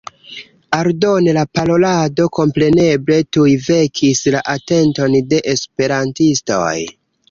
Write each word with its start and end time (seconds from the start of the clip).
Aldone 0.77 1.35
la 1.39 1.43
parolado 1.59 2.27
kompreneble 2.39 3.21
tuj 3.39 3.47
vekis 3.69 4.25
la 4.39 4.45
atenton 4.59 5.23
de 5.33 5.47
esperantistoj. 5.57 6.77